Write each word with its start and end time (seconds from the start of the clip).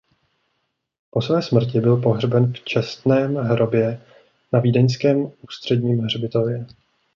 Po 1.11 1.21
své 1.21 1.41
smrti 1.41 1.79
byl 1.79 1.97
pohřben 1.97 2.53
v 2.53 2.59
čestném 2.63 3.35
hrobě 3.35 4.01
na 4.53 4.59
Vídeňském 4.59 5.31
ústředním 5.43 5.99
hřbitově. 5.99 6.65